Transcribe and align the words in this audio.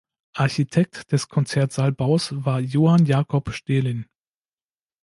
Architekt 0.33 1.11
des 1.11 1.29
Konzertsaal-Baus 1.29 2.33
war 2.43 2.59
Johann 2.59 3.05
Jakob 3.05 3.51
Stehlin. 3.53 4.07